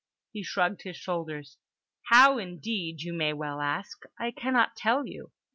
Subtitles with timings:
[0.31, 1.59] He shrugged his shoulders.
[2.05, 4.01] "How indeed, you may well ask!
[4.17, 5.31] I cannot tell you.